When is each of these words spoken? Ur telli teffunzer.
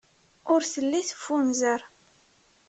Ur 0.53 0.61
telli 0.71 1.01
teffunzer. 1.09 1.81